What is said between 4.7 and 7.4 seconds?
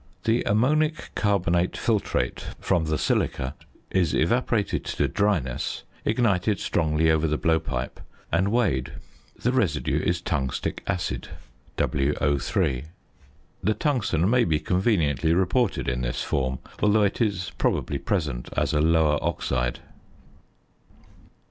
to dryness, ignited strongly over the